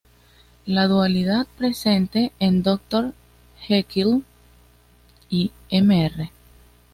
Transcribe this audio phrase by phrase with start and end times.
[0.65, 3.13] La dualidad presente en "Dr.
[3.67, 4.25] Jekyll
[5.29, 6.31] y Mr.